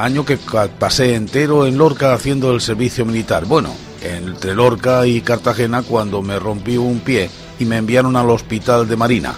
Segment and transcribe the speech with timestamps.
[0.00, 0.38] año que
[0.78, 3.44] pasé entero en Lorca haciendo el servicio militar.
[3.44, 8.88] Bueno, entre Lorca y Cartagena cuando me rompí un pie y me enviaron al hospital
[8.88, 9.34] de Marina.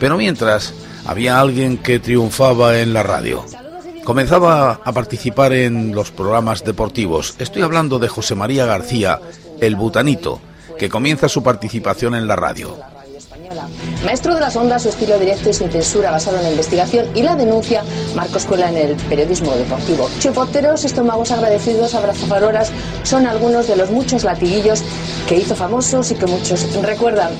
[0.00, 0.72] Pero mientras
[1.04, 3.44] había alguien que triunfaba en la radio.
[4.04, 7.36] Comenzaba a participar en los programas deportivos.
[7.38, 9.20] Estoy hablando de José María García,
[9.60, 10.40] el butanito,
[10.78, 12.76] que comienza su participación en la radio.
[14.04, 17.22] Maestro de las ondas, su estilo directo y sin censura basado en la investigación y
[17.22, 17.82] la denuncia,
[18.14, 20.10] marco escuela en el periodismo deportivo.
[20.18, 22.72] Chupoteros, estómagos agradecidos, abrazafaroras,
[23.04, 24.82] son algunos de los muchos latiguillos
[25.26, 27.30] que hizo famosos y que muchos recuerdan.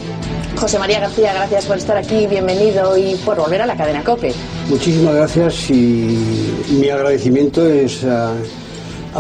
[0.56, 4.33] José María García, gracias por estar aquí, bienvenido y por volver a la cadena COPE.
[4.69, 8.05] Muchísimas gracias y mi agradecimiento es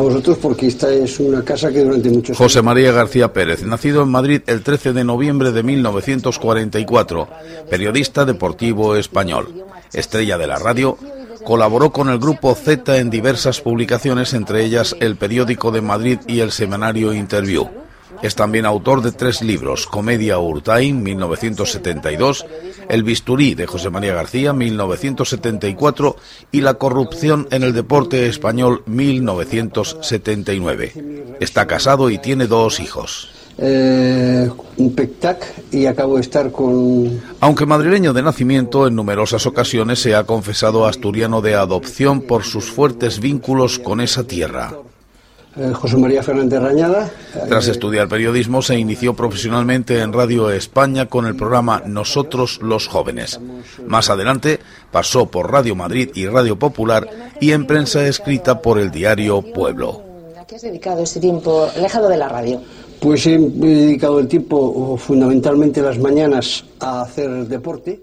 [0.00, 4.08] vosotros porque esta es una casa que durante muchos José María García Pérez, nacido en
[4.08, 7.28] Madrid el 13 de noviembre de 1944,
[7.68, 10.96] periodista deportivo español, estrella de la radio,
[11.44, 16.40] colaboró con el grupo Z en diversas publicaciones, entre ellas el periódico de Madrid y
[16.40, 17.81] el semanario Interview.
[18.22, 22.46] Es también autor de tres libros, Comedia Urtain, 1972,
[22.88, 26.16] El bisturí de José María García, 1974
[26.52, 31.36] y La corrupción en el deporte español, 1979.
[31.40, 33.30] Está casado y tiene dos hijos.
[33.58, 37.20] Eh, un pectac y acabo de estar con...
[37.40, 42.70] Aunque madrileño de nacimiento, en numerosas ocasiones se ha confesado asturiano de adopción por sus
[42.70, 44.72] fuertes vínculos con esa tierra.
[45.54, 47.10] Eh, José María Fernández Rañada.
[47.46, 53.38] Tras estudiar periodismo, se inició profesionalmente en Radio España con el programa Nosotros los Jóvenes.
[53.86, 54.60] Más adelante
[54.90, 57.06] pasó por Radio Madrid y Radio Popular
[57.38, 60.02] y en prensa escrita por el diario Pueblo.
[60.40, 62.62] ¿A qué has dedicado este tiempo alejado de la radio?
[62.98, 68.00] Pues he dedicado el tiempo fundamentalmente las mañanas a hacer deporte.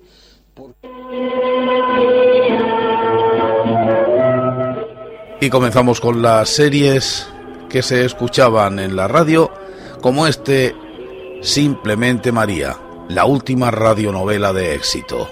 [5.41, 7.25] Y comenzamos con las series
[7.69, 9.51] que se escuchaban en la radio,
[10.01, 10.75] como este
[11.41, 12.75] Simplemente María,
[13.07, 15.29] la última radionovela de éxito.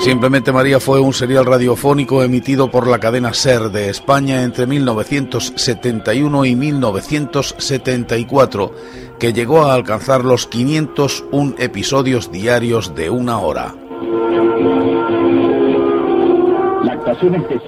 [0.00, 6.44] Simplemente María fue un serial radiofónico emitido por la cadena SER de España entre 1971
[6.44, 8.74] y 1974,
[9.18, 13.74] que llegó a alcanzar los 501 episodios diarios de una hora.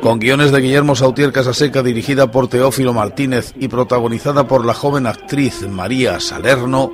[0.00, 5.06] Con guiones de Guillermo Sautier Casaseca, dirigida por Teófilo Martínez y protagonizada por la joven
[5.06, 6.92] actriz María Salerno,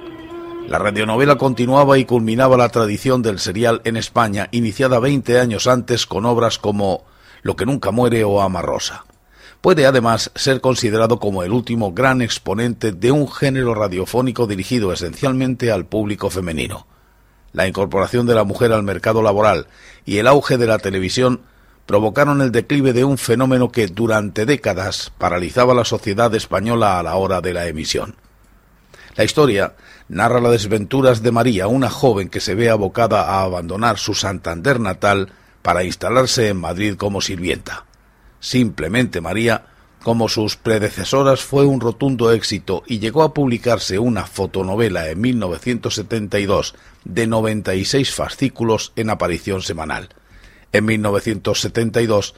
[0.66, 6.06] la radionovela continuaba y culminaba la tradición del serial en España, iniciada 20 años antes
[6.06, 7.04] con obras como
[7.42, 9.04] Lo que nunca muere o Ama Rosa.
[9.60, 15.70] Puede además ser considerado como el último gran exponente de un género radiofónico dirigido esencialmente
[15.70, 16.86] al público femenino.
[17.52, 19.69] La incorporación de la mujer al mercado laboral
[20.04, 21.42] y el auge de la televisión
[21.87, 27.16] provocaron el declive de un fenómeno que durante décadas paralizaba la sociedad española a la
[27.16, 28.16] hora de la emisión.
[29.16, 29.75] La historia
[30.09, 34.81] narra las desventuras de María, una joven que se ve abocada a abandonar su Santander
[34.81, 37.84] natal para instalarse en Madrid como sirvienta.
[38.41, 39.66] Simplemente María,
[40.03, 46.75] como sus predecesoras, fue un rotundo éxito y llegó a publicarse una fotonovela en 1972
[47.04, 50.09] de 96 fascículos en aparición semanal.
[50.72, 52.34] En 1972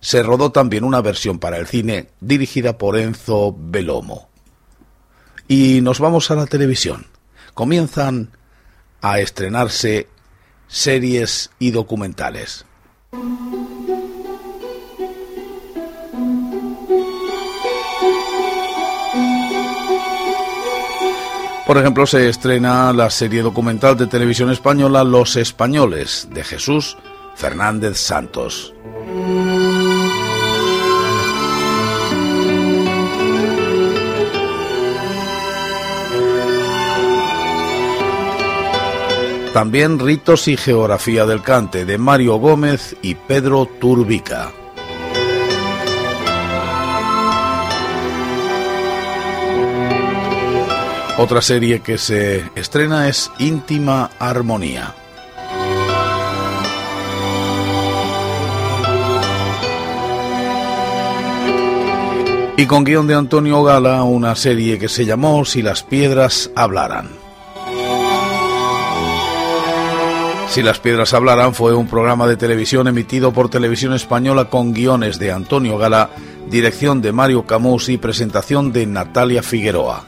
[0.00, 4.28] se rodó también una versión para el cine dirigida por Enzo Belomo.
[5.48, 7.06] Y nos vamos a la televisión.
[7.54, 8.30] Comienzan
[9.00, 10.06] a estrenarse
[10.68, 12.66] series y documentales.
[21.66, 26.96] Por ejemplo, se estrena la serie documental de televisión española Los Españoles, de Jesús
[27.38, 28.74] Fernández Santos.
[39.52, 44.50] También Ritos y Geografía del Cante de Mario Gómez y Pedro Turbica.
[51.18, 54.94] Otra serie que se estrena es Íntima Armonía.
[62.58, 67.08] Y con guion de Antonio Gala una serie que se llamó Si las piedras hablaran.
[70.48, 75.20] Si las piedras hablaran fue un programa de televisión emitido por Televisión Española con guiones
[75.20, 76.10] de Antonio Gala,
[76.50, 80.04] dirección de Mario Camus y presentación de Natalia Figueroa.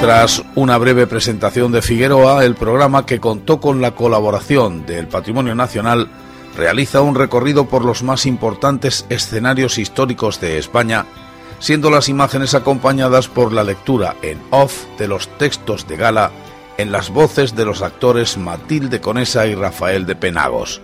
[0.00, 5.54] Tras una breve presentación de Figueroa, el programa que contó con la colaboración del Patrimonio
[5.54, 6.08] Nacional
[6.56, 11.06] realiza un recorrido por los más importantes escenarios históricos de España,
[11.58, 16.30] siendo las imágenes acompañadas por la lectura en off de los textos de gala
[16.78, 20.80] en las voces de los actores Matilde Conesa y Rafael de Penagos.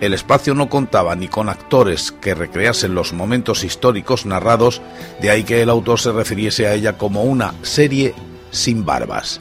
[0.00, 4.82] El espacio no contaba ni con actores que recreasen los momentos históricos narrados,
[5.22, 8.14] de ahí que el autor se refiriese a ella como una serie
[8.50, 9.40] sin barbas.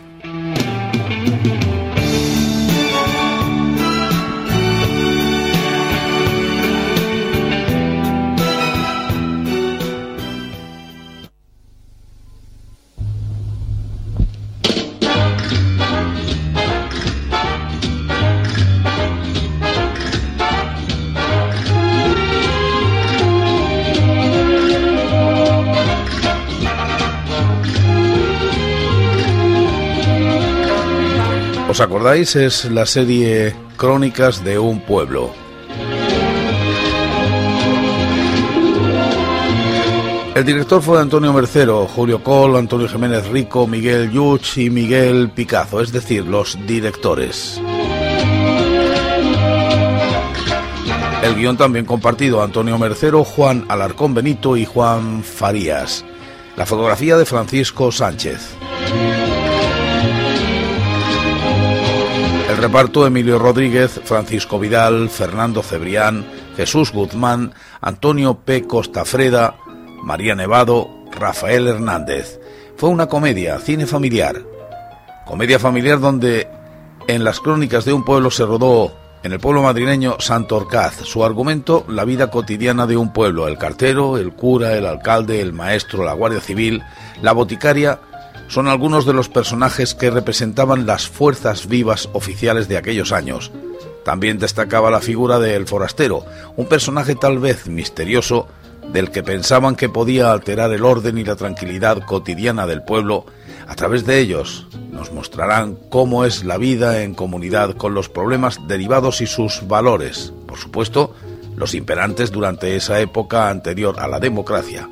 [32.13, 35.33] Es la serie Crónicas de un pueblo.
[40.35, 45.81] El director fue Antonio Mercero, Julio Col, Antonio Jiménez Rico, Miguel Yuch y Miguel Picazo,
[45.81, 47.59] es decir, los directores.
[51.23, 56.05] El guion también compartido Antonio Mercero, Juan Alarcón Benito y Juan Farías.
[56.55, 58.55] La fotografía de Francisco Sánchez.
[62.55, 66.25] El reparto Emilio Rodríguez, Francisco Vidal, Fernando Cebrián,
[66.55, 68.65] Jesús Guzmán, Antonio P.
[68.65, 69.57] Costafreda,
[70.01, 72.39] María Nevado, Rafael Hernández.
[72.77, 74.41] Fue una comedia, cine familiar.
[75.25, 76.47] Comedia familiar donde
[77.09, 81.01] en las crónicas de un pueblo se rodó en el pueblo madrileño Santorcaz.
[81.03, 85.51] Su argumento, la vida cotidiana de un pueblo, el cartero, el cura, el alcalde, el
[85.51, 86.81] maestro, la guardia civil,
[87.21, 87.99] la boticaria
[88.47, 93.51] son algunos de los personajes que representaban las fuerzas vivas oficiales de aquellos años.
[94.03, 96.25] También destacaba la figura de El Forastero,
[96.55, 98.47] un personaje tal vez misterioso
[98.93, 103.25] del que pensaban que podía alterar el orden y la tranquilidad cotidiana del pueblo.
[103.67, 108.59] A través de ellos nos mostrarán cómo es la vida en comunidad con los problemas
[108.67, 111.15] derivados y sus valores, por supuesto,
[111.55, 114.87] los imperantes durante esa época anterior a la democracia.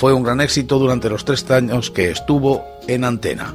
[0.00, 3.54] Fue un gran éxito durante los tres años que estuvo en antena.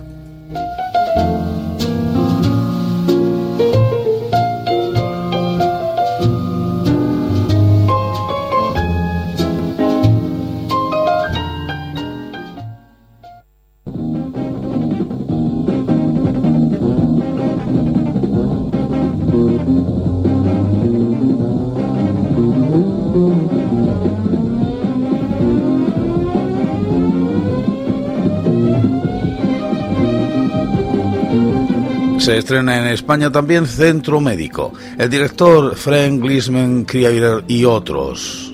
[32.26, 34.74] Se estrena en España también Centro Médico.
[34.98, 38.52] El director Frank Glisman Krieger y otros.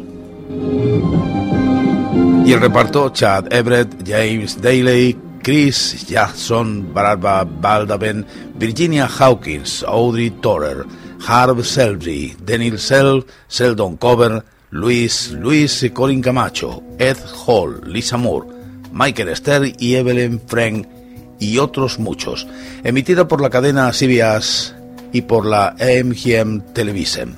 [2.46, 8.26] Y el reparto Chad Everett, James Daly, Chris Jackson, Barbara Baldaben,
[8.56, 10.86] Virginia Hawkins, Audrey Torer,
[11.26, 17.16] Harv Selby, Daniel Sell, Seldon Cover, Luis, Luis y Colin Camacho, Ed
[17.48, 18.50] Hall, Lisa Moore,
[18.92, 20.88] Michael Stern y Evelyn Frank
[21.42, 22.48] y otros muchos,
[22.86, 24.74] emitida por la cadena CBS
[25.12, 27.36] y por la MGM Television.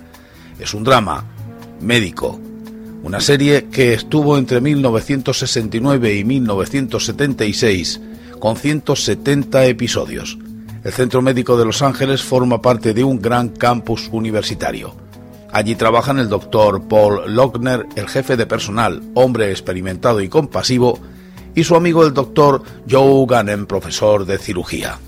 [0.60, 1.26] Es un drama
[1.82, 2.40] médico,
[3.02, 8.02] una serie que estuvo entre 1969 y 1976
[8.40, 10.38] con 170 episodios.
[10.84, 14.94] El Centro Médico de Los Ángeles forma parte de un gran campus universitario.
[15.54, 21.00] Allí trabajan el doctor Paul Lochner, el jefe de personal, hombre experimentado y compasivo,
[21.56, 25.00] y su amigo el doctor Joe Gannon, profesor de cirugía.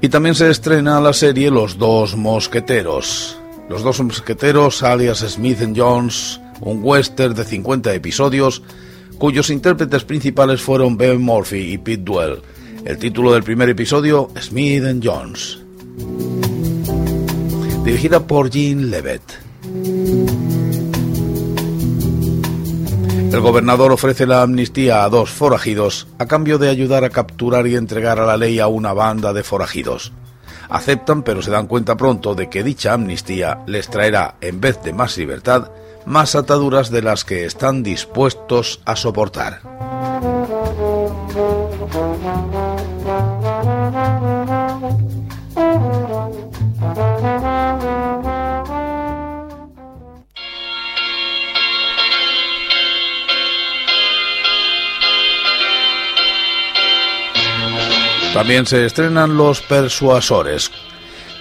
[0.00, 3.36] Y también se estrena la serie Los dos mosqueteros.
[3.68, 8.62] Los dos mosqueteros, alias Smith Jones, un western de 50 episodios
[9.18, 12.42] cuyos intérpretes principales fueron Ben Murphy y Pete Duell.
[12.84, 15.58] El título del primer episodio, Smith and Jones.
[17.84, 19.22] Dirigida por Jean Levet.
[23.32, 27.76] El gobernador ofrece la amnistía a dos forajidos a cambio de ayudar a capturar y
[27.76, 30.12] entregar a la ley a una banda de forajidos.
[30.68, 34.92] Aceptan, pero se dan cuenta pronto de que dicha amnistía les traerá, en vez de
[34.92, 35.70] más libertad,
[36.06, 39.60] más ataduras de las que están dispuestos a soportar.
[58.32, 60.70] También se estrenan Los Persuasores,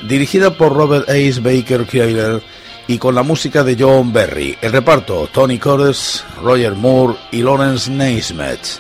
[0.08, 2.42] dirigida por Robert Ace Baker Kreiler
[2.88, 4.58] y con la música de John Berry.
[4.62, 8.80] El reparto, Tony Curtis, Roger Moore y Lawrence Naismith.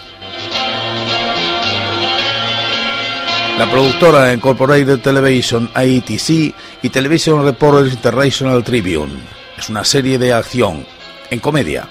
[3.58, 9.14] La productora Incorporated Television ATC y Television Reporters International Tribune.
[9.58, 10.86] Es una serie de acción,
[11.30, 11.88] en comedia.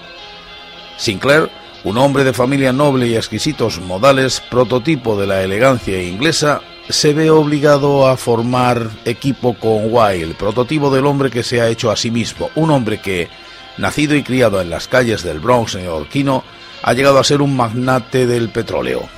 [0.97, 1.49] Sinclair
[1.85, 7.29] un hombre de familia noble y exquisitos modales, prototipo de la elegancia inglesa, se ve
[7.29, 12.11] obligado a formar equipo con Wilde, prototipo del hombre que se ha hecho a sí
[12.11, 13.27] mismo, un hombre que,
[13.77, 16.43] nacido y criado en las calles del Bronx neoyorquino,
[16.83, 19.09] ha llegado a ser un magnate del petróleo.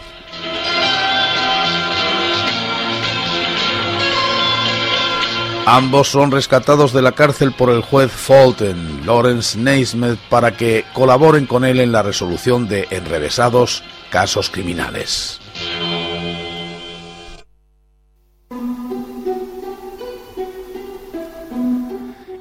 [5.70, 11.46] Ambos son rescatados de la cárcel por el juez Fulton, Lawrence Naismith, para que colaboren
[11.46, 15.42] con él en la resolución de enrevesados casos criminales.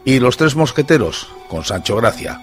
[0.07, 2.41] Y Los Tres Mosqueteros, con Sancho Gracia.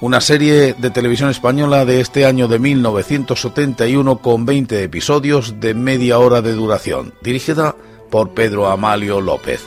[0.00, 6.20] Una serie de televisión española de este año de 1971 con 20 episodios de media
[6.20, 7.74] hora de duración, dirigida
[8.12, 9.64] por Pedro Amalio López.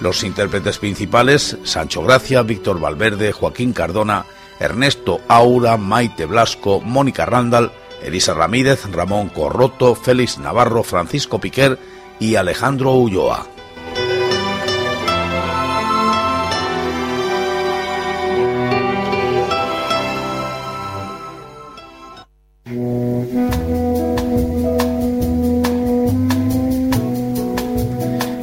[0.00, 4.26] Los intérpretes principales, Sancho Gracia, Víctor Valverde, Joaquín Cardona,
[4.60, 11.80] Ernesto Aura, Maite Blasco, Mónica Randall, Elisa Ramírez, Ramón Corroto, Félix Navarro, Francisco Piquer
[12.20, 13.44] y Alejandro Ulloa.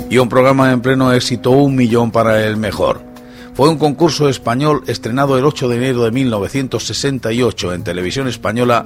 [0.09, 3.01] Y un programa en pleno éxito, un millón para el mejor.
[3.53, 8.85] Fue un concurso español estrenado el 8 de enero de 1968 en televisión española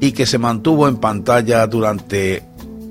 [0.00, 2.42] y que se mantuvo en pantalla durante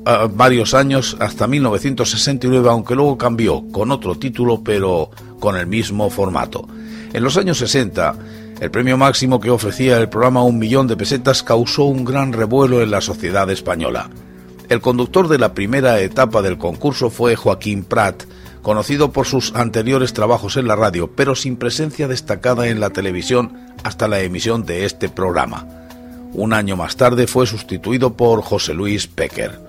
[0.05, 6.09] ah, varios años hasta 1969, aunque luego cambió con otro título pero con el mismo
[6.09, 6.67] formato.
[7.13, 8.15] En los años 60,
[8.59, 12.81] el premio máximo que ofrecía el programa Un Millón de Pesetas causó un gran revuelo
[12.81, 14.09] en la sociedad española.
[14.70, 18.24] El conductor de la primera etapa del concurso fue Joaquín Prat,
[18.62, 23.58] conocido por sus anteriores trabajos en la radio, pero sin presencia destacada en la televisión
[23.84, 25.67] hasta la emisión de este programa.
[26.32, 29.60] Un año más tarde fue sustituido por José Luis Pecker.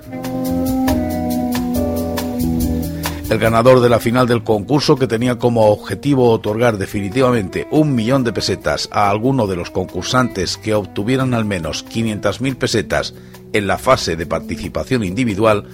[3.30, 8.22] El ganador de la final del concurso, que tenía como objetivo otorgar definitivamente un millón
[8.22, 13.14] de pesetas a alguno de los concursantes que obtuvieran al menos 500.000 pesetas
[13.54, 15.64] en la fase de participación individual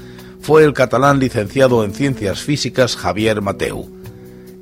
[0.40, 3.90] fue el catalán licenciado en Ciencias Físicas Javier Mateu.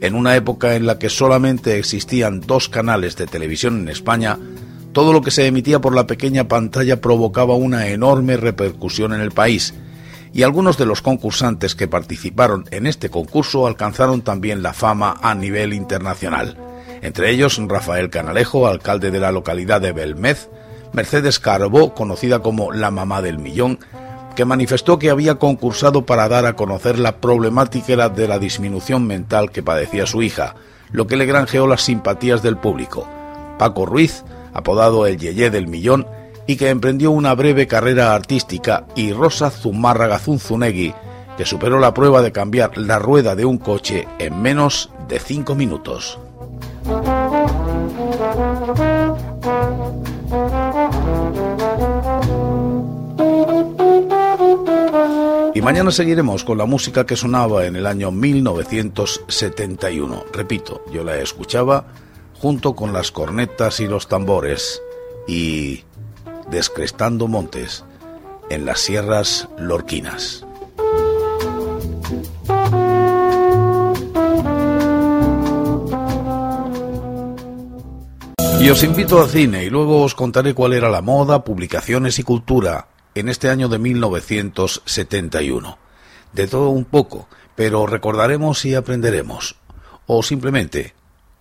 [0.01, 4.39] En una época en la que solamente existían dos canales de televisión en España,
[4.93, 9.33] todo lo que se emitía por la pequeña pantalla provocaba una enorme repercusión en el
[9.33, 9.75] país,
[10.33, 15.35] y algunos de los concursantes que participaron en este concurso alcanzaron también la fama a
[15.35, 16.57] nivel internacional.
[17.03, 20.49] Entre ellos Rafael Canalejo, alcalde de la localidad de Belmez,
[20.93, 23.79] Mercedes Carbó, conocida como la mamá del millón,
[24.35, 29.51] que manifestó que había concursado para dar a conocer la problemática de la disminución mental
[29.51, 30.55] que padecía su hija,
[30.93, 33.07] lo que le granjeó las simpatías del público.
[33.59, 36.07] Paco Ruiz, apodado el Yeye del Millón,
[36.47, 40.95] y que emprendió una breve carrera artística, y Rosa Zumárraga Zunzunegui,
[41.37, 45.55] que superó la prueba de cambiar la rueda de un coche en menos de cinco
[45.55, 46.19] minutos.
[55.69, 60.25] Mañana seguiremos con la música que sonaba en el año 1971.
[60.33, 61.89] Repito, yo la escuchaba
[62.41, 64.81] junto con las cornetas y los tambores
[65.27, 65.85] y
[66.51, 67.85] descrestando montes
[68.49, 70.47] en las sierras lorquinas.
[78.59, 82.23] Y os invito al cine y luego os contaré cuál era la moda, publicaciones y
[82.23, 85.79] cultura en este año de 1971.
[86.33, 89.57] De todo un poco, pero recordaremos y aprenderemos.
[90.07, 90.95] O simplemente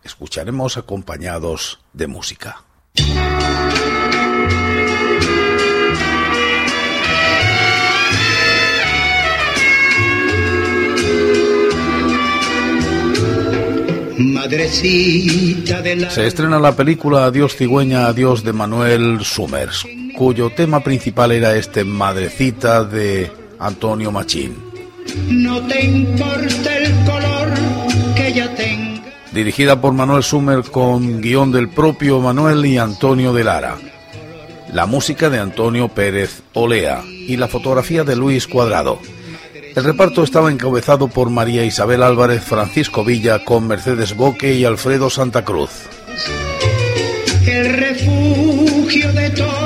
[0.04, 2.64] escucharemos acompañados de música.
[16.10, 19.86] Se estrena la película Adiós cigüeña, adiós de Manuel Summers,
[20.18, 24.56] cuyo tema principal era este Madrecita de Antonio Machín.
[25.30, 27.50] No te importa el color
[28.16, 29.04] que ya tenga.
[29.34, 33.78] Dirigida por Manuel Summers con guion del propio Manuel y Antonio de Lara.
[34.74, 39.00] La música de Antonio Pérez Olea y la fotografía de Luis Cuadrado.
[39.78, 45.08] El reparto estaba encabezado por María Isabel Álvarez, Francisco Villa, con Mercedes Boque y Alfredo
[45.12, 45.70] Santa Cruz.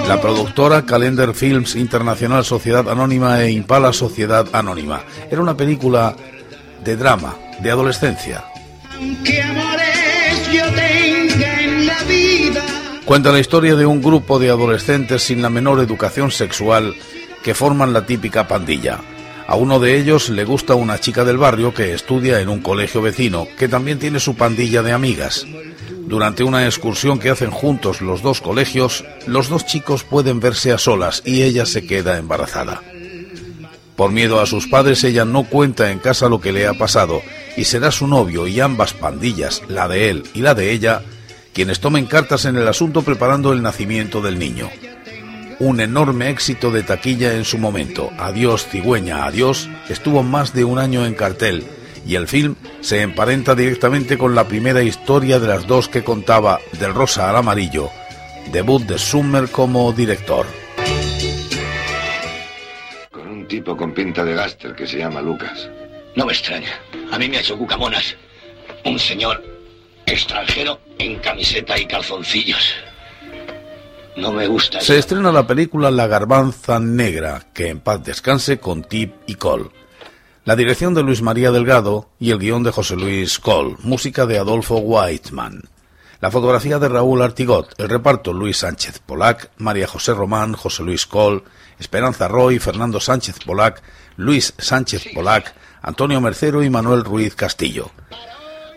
[0.10, 5.02] La productora Calendar Films Internacional Sociedad Anónima e Impala Sociedad Anónima.
[5.32, 6.14] Era una película
[6.84, 8.44] de drama, de adolescencia.
[13.06, 16.96] Cuenta la historia de un grupo de adolescentes sin la menor educación sexual
[17.46, 19.00] que forman la típica pandilla.
[19.52, 23.02] A uno de ellos le gusta una chica del barrio que estudia en un colegio
[23.02, 25.46] vecino, que también tiene su pandilla de amigas.
[26.08, 30.78] Durante una excursión que hacen juntos los dos colegios, los dos chicos pueden verse a
[30.78, 32.82] solas y ella se queda embarazada.
[33.98, 37.22] Por miedo a sus padres, ella no cuenta en casa lo que le ha pasado
[37.58, 41.02] y será su novio y ambas pandillas, la de él y la de ella,
[41.52, 44.70] quienes tomen cartas en el asunto preparando el nacimiento del niño
[45.62, 48.10] un enorme éxito de taquilla en su momento.
[48.18, 51.64] Adiós, cigüeña, adiós, estuvo más de un año en cartel
[52.04, 56.60] y el film se emparenta directamente con la primera historia de las dos que contaba
[56.80, 57.92] del rosa al amarillo,
[58.52, 60.48] debut de Summer como director.
[63.12, 65.70] Con un tipo con pinta de gaster que se llama Lucas.
[66.16, 66.72] No me extraña.
[67.12, 68.16] A mí me ha hecho cucamonas.
[68.84, 69.44] Un señor
[70.08, 72.74] extranjero en camiseta y calzoncillos.
[74.18, 74.82] No me gusta.
[74.82, 79.70] Se estrena la película La Garbanza Negra, que en paz descanse con Tip y Cole.
[80.44, 84.40] La dirección de Luis María Delgado y el guion de José Luis Cole, música de
[84.40, 85.62] Adolfo Whiteman.
[86.20, 91.06] La fotografía de Raúl Artigot, el reparto Luis Sánchez Polac, María José Román, José Luis
[91.06, 91.44] Cole,
[91.80, 93.82] Esperanza Roy, Fernando Sánchez Polac,
[94.18, 97.92] Luis Sánchez Polac, Antonio Mercero y Manuel Ruiz Castillo.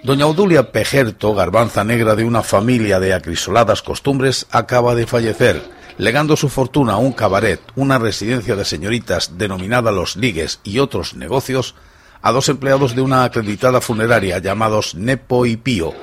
[0.05, 5.63] Doña Odulia Pejerto, garbanza negra de una familia de acrisoladas costumbres, acaba de fallecer,
[5.97, 11.15] legando su fortuna a un cabaret, una residencia de señoritas denominada Los Ligues y otros
[11.15, 11.75] negocios,
[12.21, 15.95] a dos empleados de una acreditada funeraria llamados Nepo y Pío,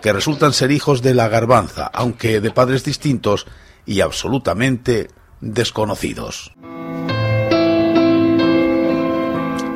[0.00, 3.44] que resultan ser hijos de la garbanza, aunque de padres distintos
[3.84, 5.08] y absolutamente
[5.40, 6.52] desconocidos.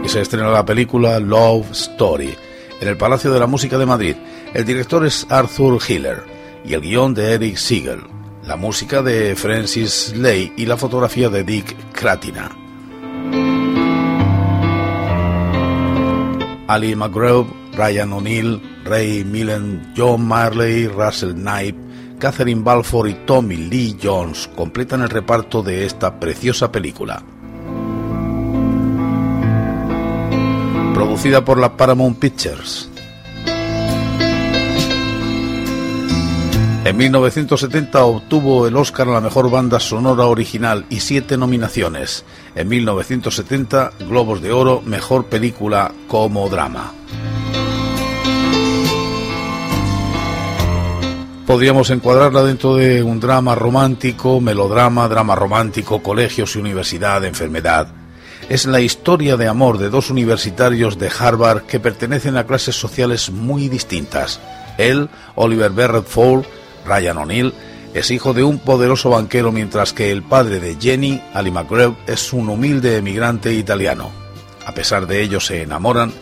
[0.04, 2.36] Y se estrena la película Love Story
[2.82, 4.16] en el Palacio de la Música de Madrid.
[4.52, 6.24] El director es Arthur Hiller
[6.64, 8.00] y el guion de Eric Siegel,
[8.44, 12.50] la música de Francis Lay y la fotografía de Dick Kratina.
[16.66, 21.78] Ali McGraw, Ryan O'Neill, Ray Millen, John Marley, Russell Knipe,
[22.18, 27.22] Catherine Balfour y Tommy Lee Jones completan el reparto de esta preciosa película.
[31.04, 32.88] Producida por la Paramount Pictures.
[36.84, 42.24] En 1970 obtuvo el Oscar a la mejor banda sonora original y siete nominaciones.
[42.54, 46.92] En 1970, Globos de Oro, mejor película como drama.
[51.48, 58.01] Podríamos encuadrarla dentro de un drama romántico, melodrama, drama romántico, colegios y universidad, enfermedad
[58.52, 63.30] es la historia de amor de dos universitarios de Harvard que pertenecen a clases sociales
[63.30, 64.40] muy distintas.
[64.76, 66.44] Él, Oliver Barrett Ford,
[66.84, 67.54] Ryan O'Neill,
[67.94, 72.34] es hijo de un poderoso banquero mientras que el padre de Jenny, Ali McGraw, es
[72.34, 74.10] un humilde emigrante italiano.
[74.66, 76.12] A pesar de ello se enamoran,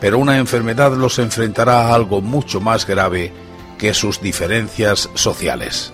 [0.00, 3.32] pero una enfermedad los enfrentará a algo mucho más grave
[3.78, 5.92] que sus diferencias sociales.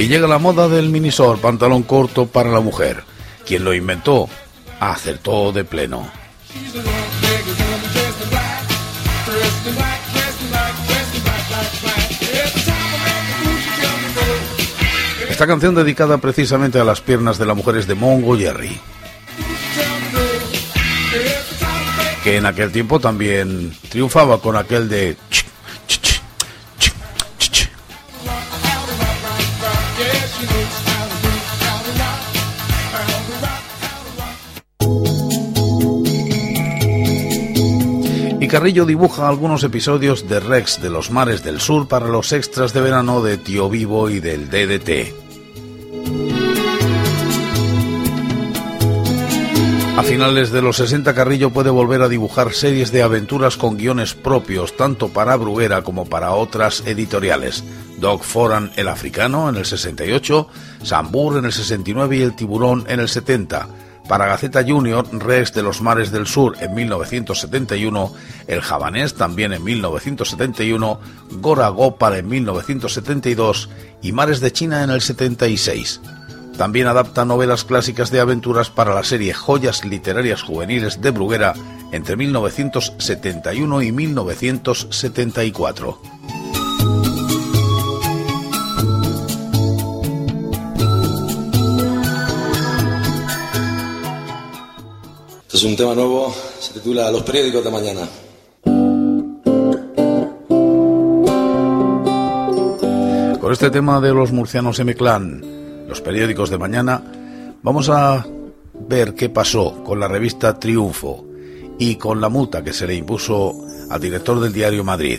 [0.00, 3.04] Y llega la moda del minisor, pantalón corto para la mujer.
[3.46, 4.30] Quien lo inventó,
[4.80, 6.10] acertó de pleno.
[15.28, 18.80] Esta canción dedicada precisamente a las piernas de la mujer es de Mongo Jerry.
[22.24, 25.16] que en aquel tiempo también triunfaba con aquel de
[38.50, 42.80] Carrillo dibuja algunos episodios de Rex de los mares del sur para los extras de
[42.80, 45.14] verano de Tío Vivo y del DDT.
[49.96, 54.14] A finales de los 60 Carrillo puede volver a dibujar series de aventuras con guiones
[54.14, 57.62] propios tanto para Bruguera como para otras editoriales.
[57.98, 60.48] Dog Foran el africano en el 68,
[60.82, 63.68] Sambur en el 69 y El tiburón en el 70.
[64.10, 68.12] Para Gaceta Junior, Rex de los Mares del Sur en 1971,
[68.48, 70.98] El Javanés también en 1971,
[71.34, 73.70] Gora Gopal en 1972
[74.02, 76.00] y Mares de China en el 76.
[76.58, 81.54] También adapta novelas clásicas de aventuras para la serie Joyas Literarias Juveniles de Bruguera
[81.92, 86.00] entre 1971 y 1974.
[95.60, 98.08] Es un tema nuevo, se titula Los periódicos de mañana.
[103.38, 107.02] Con este tema de los murcianos M-Clan, los periódicos de mañana,
[107.62, 108.26] vamos a
[108.88, 111.26] ver qué pasó con la revista Triunfo
[111.78, 113.54] y con la multa que se le impuso
[113.90, 115.18] al director del diario Madrid.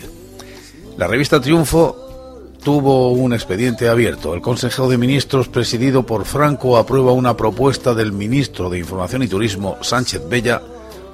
[0.98, 2.01] La revista Triunfo
[2.64, 4.34] tuvo un expediente abierto.
[4.34, 9.28] El Consejo de Ministros, presidido por Franco, aprueba una propuesta del ministro de Información y
[9.28, 10.62] Turismo, Sánchez Bella,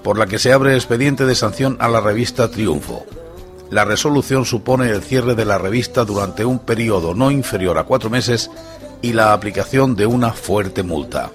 [0.04, 3.06] por la que se abre expediente de sanción a la revista Triunfo.
[3.70, 8.10] La resolución supone el cierre de la revista durante un periodo no inferior a cuatro
[8.10, 8.50] meses
[9.02, 11.32] y la aplicación de una fuerte multa.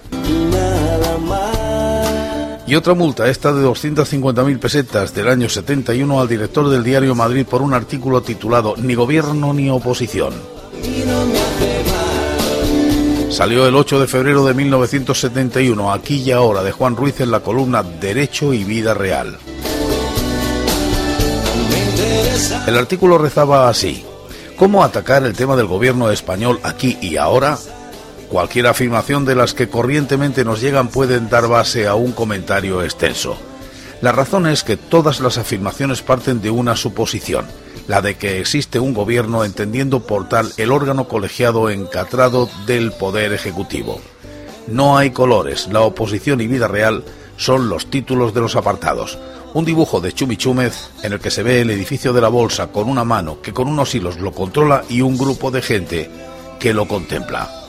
[2.72, 7.44] Y otra multa, esta de 250.000 pesetas del año 71 al director del diario Madrid
[7.44, 10.32] por un artículo titulado Ni gobierno ni oposición.
[13.28, 17.40] Salió el 8 de febrero de 1971, aquí y ahora, de Juan Ruiz en la
[17.40, 19.36] columna Derecho y Vida Real.
[22.66, 24.02] El artículo rezaba así.
[24.56, 27.58] ¿Cómo atacar el tema del gobierno español aquí y ahora?
[28.32, 33.36] Cualquier afirmación de las que corrientemente nos llegan pueden dar base a un comentario extenso.
[34.00, 37.44] La razón es que todas las afirmaciones parten de una suposición,
[37.88, 43.34] la de que existe un gobierno entendiendo por tal el órgano colegiado encatrado del Poder
[43.34, 44.00] Ejecutivo.
[44.66, 47.04] No hay colores, la oposición y vida real
[47.36, 49.18] son los títulos de los apartados.
[49.52, 52.88] Un dibujo de Chumichúmez en el que se ve el edificio de la bolsa con
[52.88, 56.10] una mano que con unos hilos lo controla y un grupo de gente
[56.58, 57.61] que lo contempla.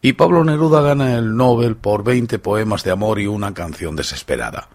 [0.00, 4.68] Y Pablo Neruda gana el Nobel por 20 poemas de amor y una canción desesperada.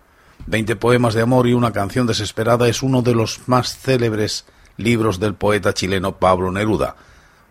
[0.47, 5.21] 20 poemas de amor y una canción desesperada es uno de los más célebres libros
[5.21, 6.97] del poeta chileno Pablo Neruda.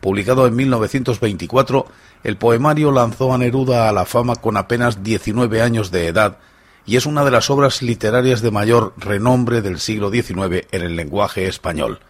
[0.00, 1.86] Publicado en 1924,
[2.24, 6.38] el poemario lanzó a Neruda a la fama con apenas 19 años de edad
[6.84, 10.96] y es una de las obras literarias de mayor renombre del siglo XIX en el
[10.96, 12.00] lenguaje español.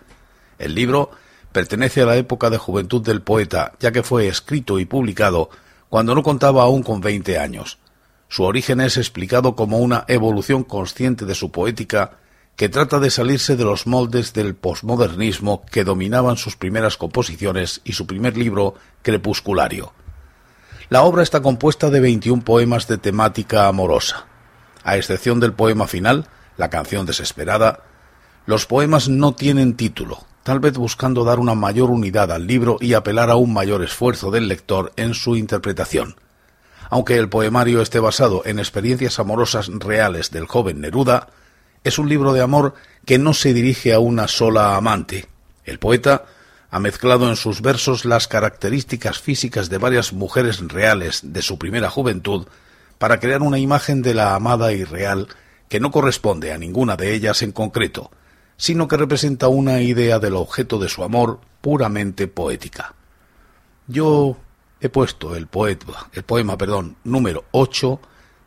[0.58, 1.10] El libro
[1.52, 5.50] pertenece a la época de juventud del poeta, ya que fue escrito y publicado
[5.88, 7.78] cuando no contaba aún con veinte años.
[8.28, 12.18] Su origen es explicado como una evolución consciente de su poética
[12.56, 17.92] que trata de salirse de los moldes del posmodernismo que dominaban sus primeras composiciones y
[17.92, 19.92] su primer libro, Crepusculario.
[20.88, 24.26] La obra está compuesta de 21 poemas de temática amorosa.
[24.84, 27.80] A excepción del poema final, la canción desesperada,
[28.46, 32.94] los poemas no tienen título, tal vez buscando dar una mayor unidad al libro y
[32.94, 36.16] apelar a un mayor esfuerzo del lector en su interpretación.
[36.90, 41.28] Aunque el poemario esté basado en experiencias amorosas reales del joven Neruda,
[41.84, 42.74] es un libro de amor
[43.06, 45.26] que no se dirige a una sola amante.
[45.64, 46.24] El poeta
[46.70, 51.90] ha mezclado en sus versos las características físicas de varias mujeres reales de su primera
[51.90, 52.46] juventud
[52.98, 55.28] para crear una imagen de la amada y real
[55.68, 58.10] que no corresponde a ninguna de ellas en concreto,
[58.62, 62.94] sino que representa una idea del objeto de su amor puramente poética.
[63.88, 64.36] Yo
[64.80, 68.00] he puesto el, poeta, el poema perdón, número 8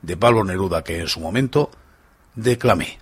[0.03, 1.69] de Pablo Neruda que en su momento
[2.33, 2.97] declamé.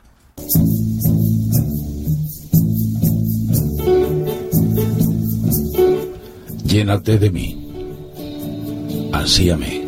[6.65, 9.85] Llénate de mí, ansíame,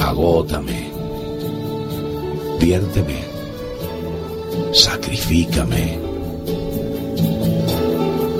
[0.00, 0.92] agótame,
[2.60, 3.33] piérdeme
[4.74, 5.98] sacrifícame,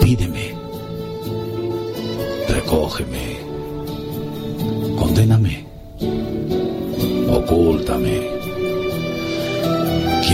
[0.02, 0.54] pídeme,
[2.48, 3.38] recógeme,
[4.96, 5.64] condéname,
[7.30, 8.34] ocúltame,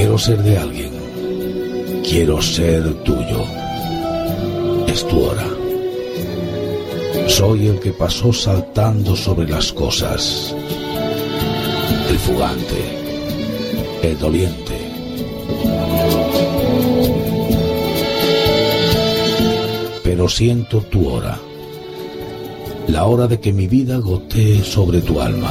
[0.01, 2.03] Quiero ser de alguien.
[2.03, 3.45] Quiero ser tuyo.
[4.87, 5.47] Es tu hora.
[7.29, 10.55] Soy el que pasó saltando sobre las cosas.
[12.09, 12.83] El fugante.
[14.03, 14.80] El doliente.
[20.21, 21.39] Pero siento tu hora.
[22.89, 25.51] La hora de que mi vida gotee sobre tu alma.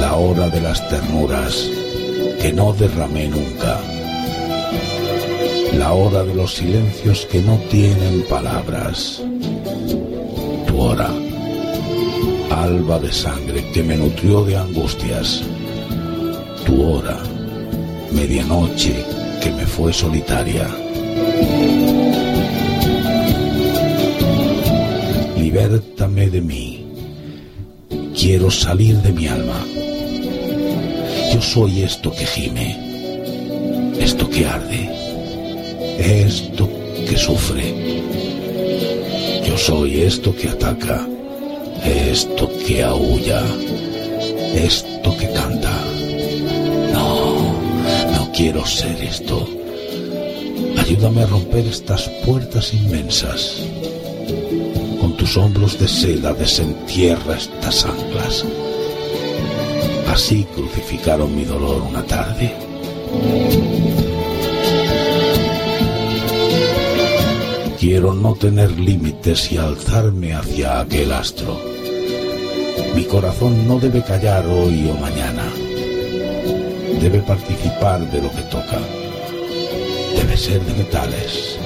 [0.00, 1.70] La hora de las ternuras
[2.42, 3.78] que no derramé nunca.
[5.78, 9.22] La hora de los silencios que no tienen palabras.
[10.66, 11.08] Tu hora,
[12.50, 15.44] alba de sangre que me nutrió de angustias.
[16.66, 17.16] Tu hora,
[18.10, 19.06] medianoche
[19.40, 20.66] que me fue solitaria.
[25.52, 26.86] Libértame de mí.
[28.16, 29.60] Quiero salir de mi alma.
[31.34, 32.68] Yo soy esto que gime,
[33.98, 34.88] esto que arde,
[35.98, 36.70] esto
[37.04, 37.66] que sufre.
[39.44, 41.04] Yo soy esto que ataca,
[41.84, 43.42] esto que aúlla,
[44.54, 45.76] esto que canta.
[46.92, 47.40] No,
[48.14, 49.48] no quiero ser esto.
[50.78, 53.64] Ayúdame a romper estas puertas inmensas.
[55.20, 58.42] Tus hombros de seda desentierra estas anclas.
[60.08, 62.56] Así crucificaron mi dolor una tarde.
[67.78, 71.60] Quiero no tener límites y alzarme hacia aquel astro.
[72.94, 75.44] Mi corazón no debe callar hoy o mañana.
[76.98, 78.78] Debe participar de lo que toca.
[80.16, 81.58] Debe ser de metales,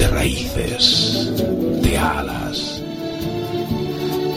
[0.00, 1.30] de raíces,
[1.82, 2.80] de alas.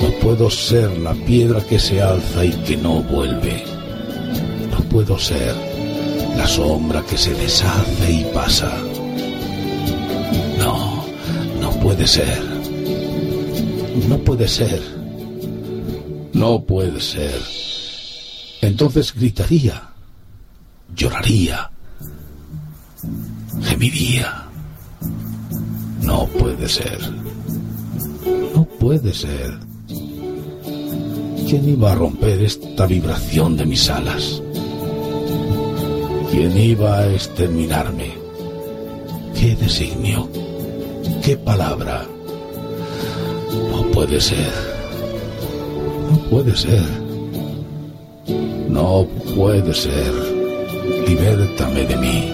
[0.01, 3.63] No puedo ser la piedra que se alza y que no vuelve.
[4.69, 5.55] No puedo ser
[6.35, 8.77] la sombra que se deshace y pasa.
[10.57, 11.05] No,
[11.61, 12.41] no puede ser.
[14.09, 14.81] No puede ser.
[16.33, 17.39] No puede ser.
[18.59, 19.81] Entonces gritaría,
[20.93, 21.71] lloraría,
[23.61, 24.49] gemiría.
[26.03, 26.99] No puede ser.
[28.55, 29.57] No puede ser.
[31.47, 34.41] ¿Quién iba a romper esta vibración de mis alas?
[36.31, 38.11] ¿Quién iba a exterminarme?
[39.39, 40.29] ¿Qué designio?
[41.23, 42.05] ¿Qué palabra?
[43.71, 44.51] No puede ser.
[46.09, 46.83] No puede ser.
[48.69, 50.13] No puede ser.
[51.07, 52.31] Libértame de mí.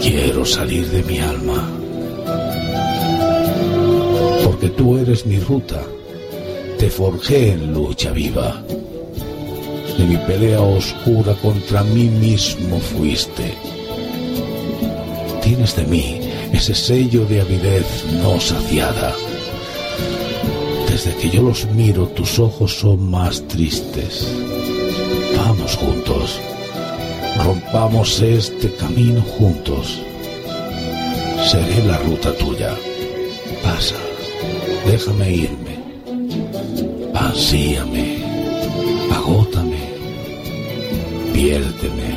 [0.00, 1.79] Quiero salir de mi alma.
[4.60, 5.82] Porque tú eres mi ruta.
[6.78, 8.62] Te forjé en lucha viva.
[9.96, 13.54] De mi pelea oscura contra mí mismo fuiste.
[15.42, 16.20] Tienes de mí
[16.52, 17.86] ese sello de avidez
[18.22, 19.14] no saciada.
[20.90, 24.28] Desde que yo los miro, tus ojos son más tristes.
[25.38, 26.38] Vamos juntos.
[27.42, 30.02] Rompamos este camino juntos.
[31.50, 32.76] Seré la ruta tuya.
[33.62, 34.09] Pasa.
[34.86, 35.74] Déjame irme.
[37.14, 38.18] Ansíame.
[39.12, 39.80] Agótame.
[41.32, 42.10] Piérdeme.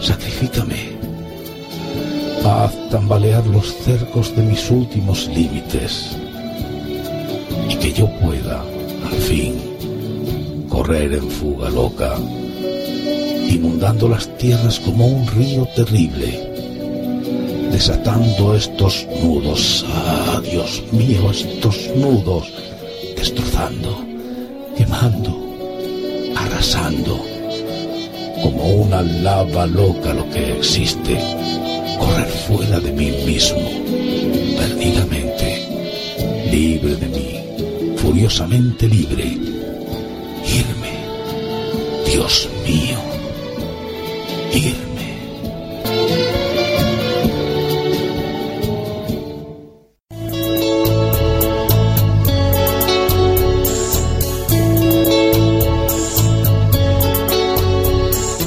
[0.00, 0.92] Sacrifícame.
[2.44, 6.16] Haz tambalear los cercos de mis últimos límites
[7.68, 8.62] y que yo pueda,
[9.06, 9.54] al fin,
[10.68, 12.16] correr en fuga loca,
[13.48, 16.51] inundando las tierras como un río terrible,
[17.82, 22.46] desatando estos nudos, ah, Dios mío, estos nudos,
[23.16, 24.06] destrozando,
[24.76, 25.36] quemando,
[26.36, 27.20] arrasando,
[28.40, 31.18] como una lava loca lo que existe,
[31.98, 33.68] correr fuera de mí mismo,
[34.56, 35.66] perdidamente,
[36.52, 39.24] libre de mí furiosamente libre.
[40.44, 40.92] Irme.
[42.06, 42.98] Dios mío.
[44.52, 44.91] Irme.